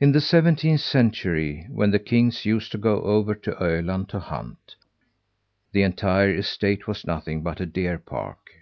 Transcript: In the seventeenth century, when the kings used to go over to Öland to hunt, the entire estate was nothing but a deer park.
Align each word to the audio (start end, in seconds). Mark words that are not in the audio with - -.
In 0.00 0.12
the 0.12 0.22
seventeenth 0.22 0.80
century, 0.80 1.66
when 1.68 1.90
the 1.90 1.98
kings 1.98 2.46
used 2.46 2.72
to 2.72 2.78
go 2.78 3.02
over 3.02 3.34
to 3.34 3.52
Öland 3.56 4.08
to 4.08 4.18
hunt, 4.18 4.74
the 5.72 5.82
entire 5.82 6.34
estate 6.34 6.86
was 6.88 7.06
nothing 7.06 7.42
but 7.42 7.60
a 7.60 7.66
deer 7.66 7.98
park. 7.98 8.52